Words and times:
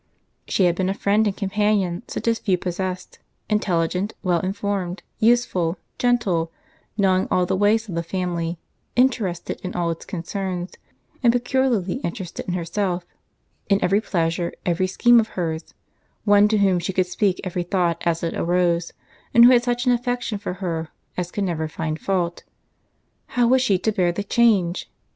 She 0.47 0.63
had 0.65 0.73
been 0.73 0.89
a 0.89 0.95
friend 0.95 1.27
and 1.27 1.37
companion 1.37 2.01
such 2.07 2.27
as 2.27 2.39
few 2.39 2.57
possessed: 2.57 3.19
intelligent, 3.51 4.15
well 4.23 4.39
informed, 4.39 5.03
useful, 5.19 5.77
gentle, 5.99 6.51
knowing 6.97 7.27
all 7.29 7.45
the 7.45 7.55
ways 7.55 7.87
of 7.87 7.93
the 7.93 8.01
family, 8.01 8.57
interested 8.95 9.61
in 9.61 9.75
all 9.75 9.91
its 9.91 10.03
concerns, 10.03 10.71
and 11.21 11.31
peculiarly 11.31 11.97
interested 11.97 12.47
in 12.47 12.55
herself, 12.55 13.05
in 13.69 13.77
every 13.83 14.01
pleasure, 14.01 14.51
every 14.65 14.87
scheme 14.87 15.19
of 15.19 15.27
hers—one 15.37 16.47
to 16.47 16.57
whom 16.57 16.79
she 16.79 16.93
could 16.93 17.05
speak 17.05 17.39
every 17.43 17.61
thought 17.61 18.01
as 18.03 18.23
it 18.23 18.33
arose, 18.33 18.93
and 19.35 19.45
who 19.45 19.51
had 19.51 19.61
such 19.61 19.85
an 19.85 19.91
affection 19.91 20.39
for 20.39 20.53
her 20.53 20.89
as 21.15 21.29
could 21.29 21.43
never 21.43 21.67
find 21.67 21.99
fault. 21.99 22.43
How 23.37 23.45
was 23.45 23.61
she 23.61 23.77
to 23.77 23.91
bear 23.91 24.11
the 24.11 24.23
change? 24.23 24.89